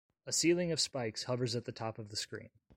A 0.25 0.33
ceiling 0.33 0.71
of 0.71 0.79
spikes 0.79 1.25
hovers 1.25 1.55
at 1.55 1.65
the 1.65 1.71
top 1.71 1.99
of 1.99 2.09
the 2.09 2.15
screen. 2.15 2.49